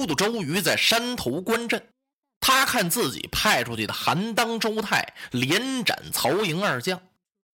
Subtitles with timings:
[0.00, 1.88] 都督周瑜在山头观阵，
[2.40, 7.02] 他看自己派出去的韩当、周泰连斩曹营二将，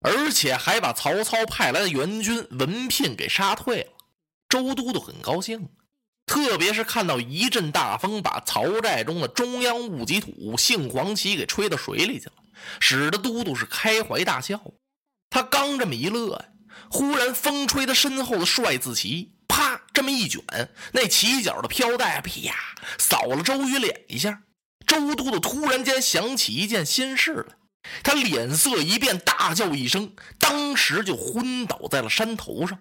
[0.01, 3.93] 而且还把曹操派来的援军文聘给杀退了。
[4.49, 5.69] 周都督很高兴，
[6.25, 12.33] 特别是看到一阵大风把曹寨中的中央戊己土杏黄旗给吹到水里去了，
[12.79, 14.61] 使得都督是开怀大笑。
[15.31, 16.45] 他刚这么一乐呀，
[16.89, 19.33] 忽然风吹他身后的帅字旗，
[19.97, 20.43] 这么一卷，
[20.93, 22.31] 那起角的飘带啪
[22.99, 24.43] 扫了周瑜脸一下。
[24.87, 27.57] 周都督突然间想起一件心事来，
[28.03, 32.79] 他脸色一变，大叫一声，当时就昏倒在了山头上。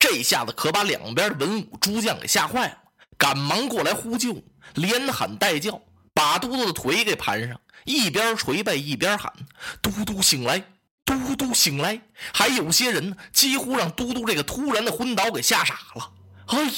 [0.00, 2.78] 这下子可把两边的文武诸将给吓坏了，
[3.16, 4.42] 赶忙过来呼救，
[4.74, 5.80] 连喊带叫，
[6.12, 9.32] 把都督的腿给盘上，一边捶背一边喊
[9.80, 10.64] ：“都督醒来，
[11.04, 12.00] 都督醒来！”
[12.34, 16.10] 还有些人，几乎让都督这个突然的昏倒给吓傻了。
[16.46, 16.72] 哎呀，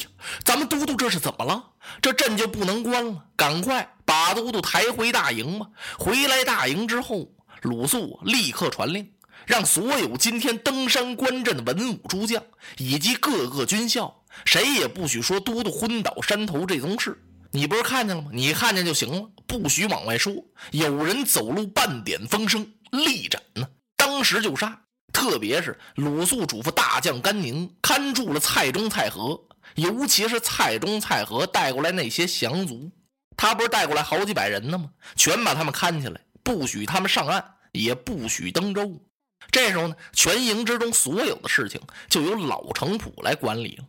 [0.45, 1.63] 咱们都督这是怎么了？
[2.01, 5.67] 这阵就不能关了，赶快把都督抬回大营吧！
[5.99, 7.31] 回来大营之后，
[7.63, 9.11] 鲁肃立刻传令。
[9.47, 12.43] 让所有今天登山观阵的文武诸将
[12.77, 17.19] 以及各个军校，谁也不许说都督昏倒山头这宗事。
[17.51, 18.31] 你不是看见了吗？
[18.33, 20.35] 你看见就行了，不许往外说。
[20.73, 23.67] 有人走路半点风声，立斩呢，
[23.97, 24.83] 当时就杀。
[25.19, 29.43] 特别是鲁肃嘱咐大将甘宁看住了蔡中、蔡和，
[29.75, 32.89] 尤其是蔡中、蔡和带过来那些降卒，
[33.37, 34.91] 他不是带过来好几百人呢吗？
[35.17, 39.03] 全把他们看起来，不许他们上岸，也不许登舟。
[39.51, 43.85] 这时候呢，全营之中所有的事情就由老程普来管理了。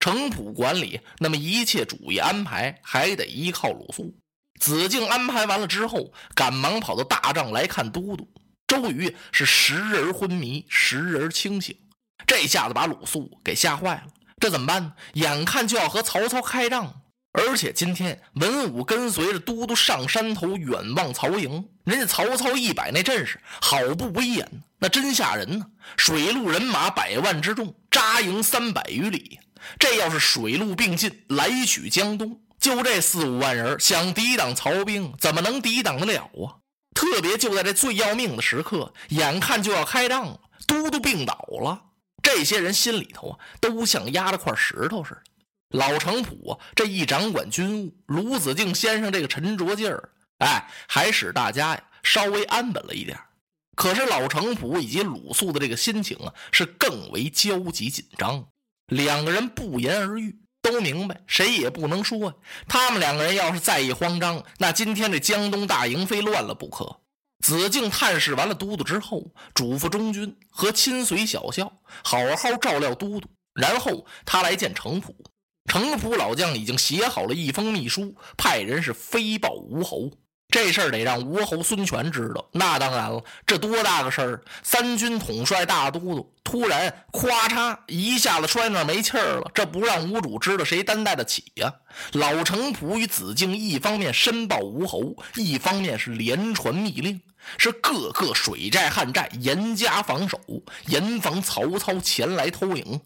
[0.00, 4.14] 程普管理，那么一切主意安排还得依靠鲁肃。
[4.60, 8.28] 子敬安排完了之后，赶忙跑到大帐来看都督。
[8.66, 11.76] 周瑜是时而昏迷，时而清醒，
[12.26, 14.04] 这下子把鲁肃给吓坏了。
[14.40, 14.92] 这怎么办呢？
[15.14, 17.02] 眼看就要和曹操开仗。
[17.36, 24.48] 而且今天文武跟随着都督上山头远望曹营，人家曹操一摆那阵势，好不威严，
[24.78, 25.66] 那真吓人呢！
[25.96, 29.40] 水陆人马百万之众扎营三百余里，
[29.80, 36.62] 这要是水陆并进来取江东，就这四五万人想抵挡曹兵，怎么能抵挡得了啊？
[36.94, 41.82] 特别就在这最要命的时刻，眼看就要开仗了，都督病倒了，
[42.22, 45.22] 这些人心里头啊，都像压着块石头似的。
[45.70, 53.18] 老程普，这一掌管军务，卢子敬先生这个沉着劲儿，哎，还使大家呀稍微安稳了一点。
[53.74, 58.46] 可是老程普以及鲁肃的这个心情啊，是更为焦急紧张。
[58.86, 60.38] 两个人不言而喻，
[60.74, 62.34] 不明白，谁也不能说。
[62.68, 67.00] 他们两个人要是再一慌张，那今天这江东大营非乱了不可。
[67.44, 75.14] 子敬探视完了都督之后，嘱咐中军和亲随小校好好照料都督，然后他来见程普。
[75.70, 80.10] 程普老将已经写好了一封密书，派人是飞报吴侯。
[80.54, 82.46] 这事儿得让吴侯孙权知道。
[82.52, 84.40] 那当然了，这多大个事儿！
[84.62, 91.74] 三军统帅大都督突然咵嚓一下子摔那没气儿了，这不让吴主知道，谁担待得起呀？
[92.12, 97.20] 老程普与子敬一方面申报吴侯，一方面是连传密令，
[97.58, 100.38] 是各个水寨旱寨严加防守，
[100.86, 103.00] 严防曹操前来偷营。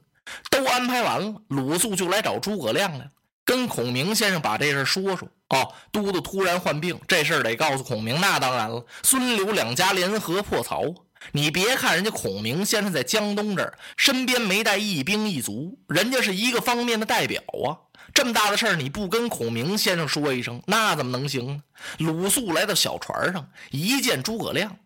[0.51, 3.11] 都安排完了，鲁肃就来找诸葛亮来了，
[3.49, 5.27] 跟孔明先生把这事说说。
[5.49, 8.21] 哦，都督突然患病，这事儿得告诉孔明。
[8.21, 10.85] 那当然了，孙刘两家联合破曹。
[11.33, 17.89] 你别看人家孔明先生在江东这儿，身边没带一兵一卒，人家是一个方面的代表啊。
[18.13, 21.63] 这么大的事儿，你不跟孔明先生说一声，那怎么能行呢？
[22.01, 24.77] 鲁肃来到小船上，一见诸葛亮，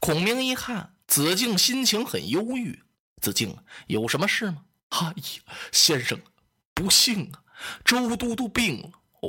[0.00, 2.82] 孔明一看，子敬心情很忧郁。
[3.20, 4.56] 子敬，有什么事吗？
[4.88, 6.18] 哎呀，先生，
[6.74, 7.38] 不幸啊，
[7.84, 8.90] 周都督病了。
[9.20, 9.28] 哦，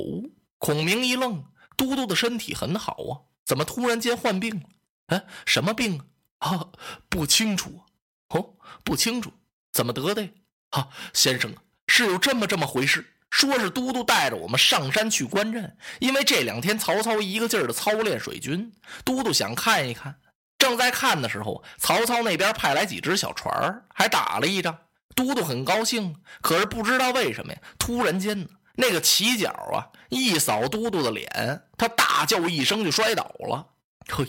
[0.58, 1.44] 孔明一愣，
[1.76, 3.12] 都督的身体很好啊，
[3.44, 4.66] 怎么突然间患病了？
[5.06, 5.98] 哎，什么病
[6.38, 6.48] 啊？
[6.48, 6.68] 啊，
[7.08, 7.80] 不清楚。
[8.28, 9.32] 哦，不清楚，
[9.72, 10.28] 怎么得的呀？
[10.70, 13.10] 啊，先生啊，是有这么这么回事。
[13.30, 18.72] 说是都督带着我们上山去观阵，因为这两天曹操一个劲儿的操练水军，
[19.04, 20.20] 都督想看一看。
[20.56, 24.78] 正在看的时候，曹操那边派来几只小船还打了一仗。
[25.14, 33.66] 都督很高兴，可是不知道为什么呀，突然间，那个旗角啊一扫都督的脸，他大叫一声就摔倒了。
[34.08, 34.26] 嘿，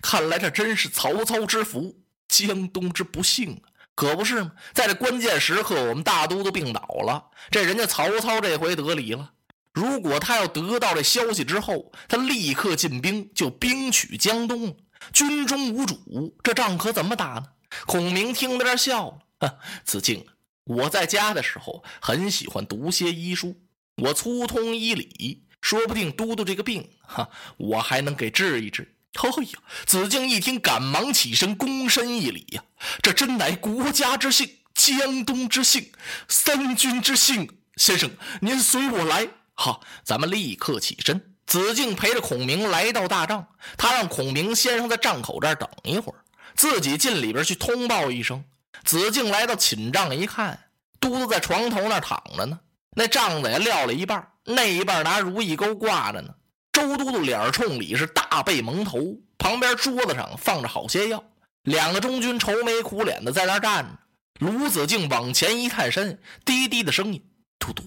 [0.00, 1.96] 看来这真是曹操之福，
[2.28, 3.68] 江东之不幸啊！
[3.94, 4.52] 可不是吗？
[4.74, 9.32] 在这关键时刻，我们大都督病倒了，这人家曹操这回得理了。
[9.72, 14.76] 如果他要得到这消息之后，他立刻进兵，就兵取江东，
[15.12, 17.46] 军中无主，这仗可怎么打呢？
[17.86, 19.18] 孔明听在这笑了。
[19.84, 20.26] 子敬，
[20.64, 23.60] 我在家的时候很喜欢读些医书。
[23.96, 28.94] 我粗通医理，说不定都督这个病，哈，我还能给治一治。
[29.14, 29.58] 哎呀！
[29.86, 32.62] 子敬一听，赶忙起身，躬身一礼呀，
[33.00, 35.90] 这真乃国家之幸，江东之幸，
[36.28, 37.48] 三军之幸。
[37.76, 38.10] 先生，
[38.42, 39.26] 您随我来。
[39.54, 41.34] 好，咱们立刻起身。
[41.46, 43.46] 子敬陪着孔明来到大帐，
[43.78, 46.20] 他让孔明先生在帐口这儿等一会儿，
[46.54, 48.44] 自己进里边去通报一声。
[48.84, 50.58] 子敬来到寝帐一看，
[51.00, 52.60] 都督在床头那躺着呢，
[52.96, 56.34] 那帐子也撂了一半，那一半拿如意钩挂着呢。
[56.72, 59.00] 周都督脸冲里是大背蒙头，
[59.38, 61.24] 旁边桌子上放着好些药，
[61.62, 63.98] 两个中军愁眉苦脸的在那站着。
[64.46, 67.82] 卢子敬往前一探身，低低的声音：“都督，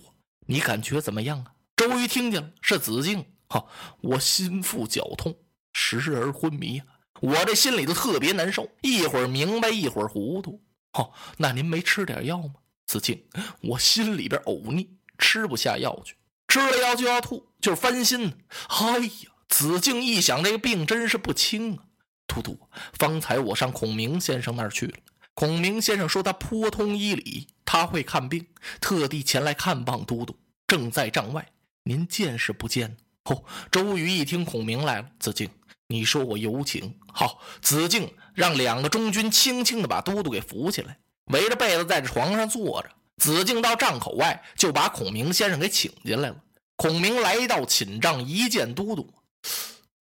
[0.47, 3.23] 你感觉怎么样啊？”周瑜听见了，是子敬。
[3.47, 3.65] 哈，
[4.01, 5.35] 我心腹绞痛，
[5.73, 6.81] 时而昏迷，
[7.21, 10.61] 我这心里头特别难受，一会儿明白，一会儿糊涂。
[10.93, 12.55] 哦，那您没吃点药吗？
[12.85, 13.23] 子敬，
[13.61, 16.15] 我心里边呕逆，吃不下药去，
[16.47, 18.33] 吃了药就要吐，就是翻心。
[18.67, 21.83] 哎呀，子敬一想，这个病真是不轻啊。
[22.27, 22.59] 都督，
[22.93, 24.93] 方才我上孔明先生那儿去了，
[25.33, 28.45] 孔明先生说他颇通医理，他会看病，
[28.79, 30.37] 特地前来看望都督，
[30.67, 31.47] 正在帐外，
[31.83, 32.97] 您见是不见呢？
[33.23, 35.49] 哦，周瑜一听孔明来了，子敬，
[35.91, 36.95] 你说我有请。
[37.11, 42.89] 好，子敬让两个中军轻轻的把都督给扶起来，围着被子在床上坐着。
[43.17, 46.35] 子敬到帐口外，就把孔明先生给请进来了。
[46.75, 49.11] 孔明来到寝帐，一见都督，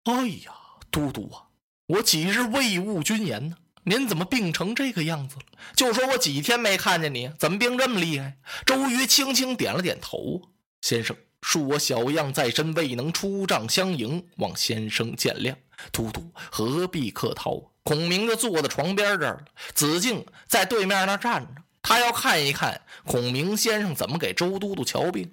[0.05, 0.53] 哎呀，
[0.91, 1.49] 都督啊，
[1.87, 3.57] 我几日未务军言呢？
[3.85, 5.43] 您怎么病成这个样子了？
[5.75, 8.37] 就说我几天没看见你，怎么病这么厉害？
[8.67, 10.43] 周瑜轻轻点了点头，
[10.83, 11.17] 先生。
[11.41, 15.55] 恕我小样在身，未能出帐相迎，望先生见谅。
[15.93, 17.71] 都督何必客套？
[17.83, 19.45] 孔明就坐在床边这儿，
[19.75, 25.33] 子敬在对面那站着，他要看一看孔明先生怎么给周都督瞧病。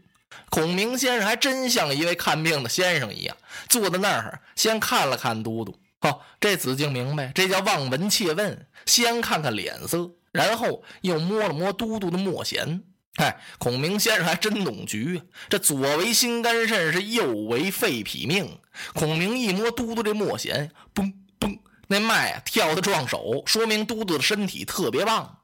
[0.49, 3.35] 孔明先生还真像一位看病的先生一样，
[3.67, 5.77] 坐在那儿先看了看都督。
[6.01, 12.83] 哦，这子敬明白，这叫望闻切问，先看看脸色，然后又摸了摸都督的墨弦。
[13.17, 15.21] 哎，孔明先生还真懂局！
[15.47, 18.59] 这左为心肝肾，是右为肺脾命。
[18.93, 21.57] 孔明一摸都督这墨弦，嘣嘣，
[21.87, 25.39] 那脉啊跳的撞手，说明都督的身体特别棒。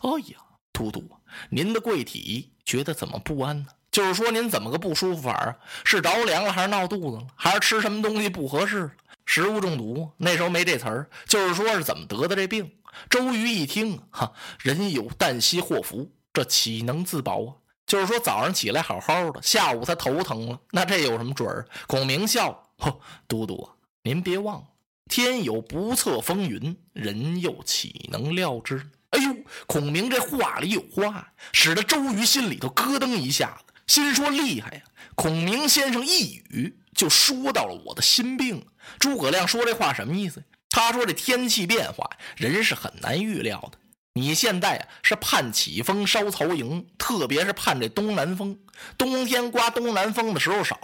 [0.00, 0.38] 哎呀，
[0.72, 1.04] 都督，
[1.50, 3.66] 您的贵体觉得怎么不安呢？
[3.90, 5.56] 就是说您怎么个不舒服法啊？
[5.84, 8.90] 是着凉了，还是闹肚子了，还是吃什么东西不合适？
[9.26, 10.10] 食物中毒？
[10.16, 12.72] 那时候没这词儿，就是说是怎么得的这病。
[13.10, 16.10] 周瑜一听，哈，人有旦夕祸福。
[16.32, 17.54] 这岂能自保啊？
[17.86, 21.66] 就是说早上起来好好的，下午他头疼了，那这有什么准儿？
[21.88, 23.74] 孔明笑：“呵，都督啊，
[24.04, 24.66] 您别忘了，
[25.08, 29.34] 天有不测风云，人又岂能料之？”哎呦，
[29.66, 34.82] 孔明这话里有话，使得周瑜心里头咯噔一下子，心说厉害呀！
[35.16, 38.64] 孔明先生一语就说到了我的心病。
[39.00, 40.44] 诸葛亮说这话什么意思？
[40.68, 43.78] 他说这天气变化，人是很难预料的。
[44.12, 48.58] 你现在是盼起风烧曹营，特别是盼这东南风。
[48.98, 50.76] 冬天刮东南风的时候少，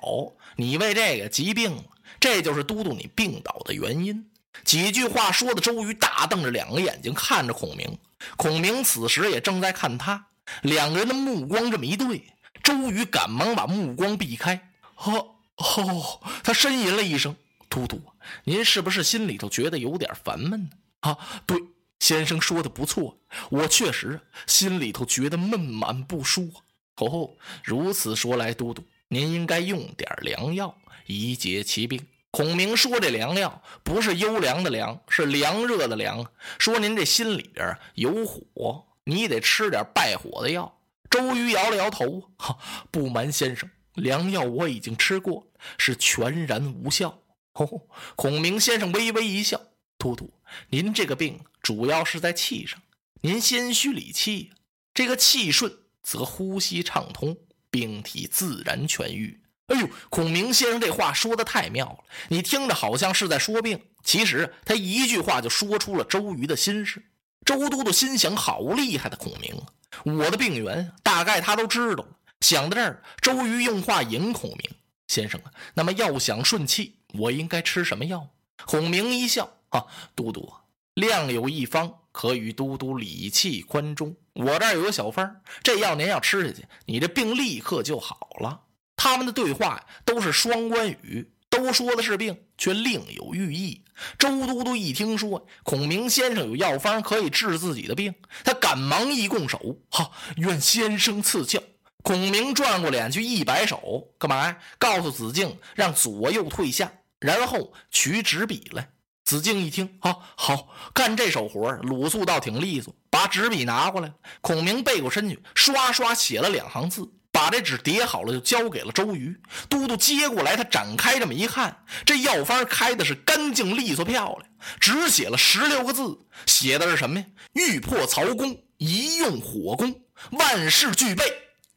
[0.55, 1.83] 你为这个疾病了，
[2.21, 4.31] 这就是都督你病倒的原因。
[4.65, 7.99] 几句话说的，周瑜大瞪着两个眼睛看着孔明。
[8.37, 10.29] 孔明此时也正在看他，
[10.63, 12.33] 两个人的目光这么一对，
[12.63, 14.71] 周瑜赶忙把目光避开。
[14.97, 17.35] 哦哦，他呻吟了一声
[17.69, 18.01] ：“都督，
[18.45, 21.61] 您是不是心里头觉得有点烦闷呢？”啊，对。
[21.99, 23.19] 先生说的不错，
[23.51, 26.53] 我确实心里头觉得闷满不舒。
[26.97, 27.31] 哦，
[27.63, 30.77] 如此说来，都督您应该用点良药
[31.07, 32.07] 以解其病。
[32.31, 36.31] 孔明说：“这良药不是优良的良，是凉热的凉。
[36.59, 42.59] 说您这心里边有火，你得吃点败火的药。”周瑜摇了摇头：“哈，
[42.91, 45.47] 不瞒先生，良药我已经吃过，
[45.79, 47.23] 是全然无效。”
[47.55, 47.83] 哦，
[48.17, 49.59] 孔明先生微微一笑
[49.97, 50.31] ：“都督，
[50.69, 52.81] 您这个病……”主要是在气上，
[53.23, 54.53] 您先虚理气，
[54.95, 57.37] 这个气顺则呼吸畅通，
[57.73, 59.41] 病体自然痊愈。
[59.67, 67.05] 哎呦，孔明先生这话说的太妙了，你听着好像是在说病，其实他一句话就说出了周瑜的心事。
[67.45, 69.67] 周都督心想：好厉害的孔明啊！
[70.05, 72.09] 我的病源大概他都知道了。
[72.43, 74.71] 想到这儿，周瑜用话引孔明
[75.09, 78.29] 先生啊，那么要想顺气，我应该吃什么药？
[78.67, 80.49] 孔明一笑：啊，都督。
[80.97, 84.17] 量有一方，可与都督理气宽中。
[84.33, 88.63] 我这儿有个小方，这药您要吃下去，你这病立刻就好了。
[88.97, 93.83] 他们的对话都是双关语，都说的是病，却另有寓意。
[94.19, 101.63] 周都督一听说孔明先生有药方可以治自己的病，他赶忙一拱手：“哈，愿先生赐教。”
[102.03, 104.59] 孔明转过脸去一摆手，干嘛呀？
[104.79, 108.89] 告诉子敬让左右退下，然后取纸笔来。
[109.27, 114.13] 子敬一听，啊，好干这手活鲁肃倒挺利索，把纸笔拿过来。
[114.41, 119.37] 孔明背过身去，刷刷写了两行字，把这纸叠好了，就交给了周瑜。
[119.69, 126.17] 都督接过来，他展开这么一看，这药方开的是干净利索漂亮，只写了十六个字，
[126.47, 127.27] 写的是什么呀？
[127.55, 131.25] 欲破曹公，一用火攻，万事俱备。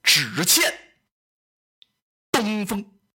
[0.01, 0.73] 只欠
[2.31, 2.83] 东风。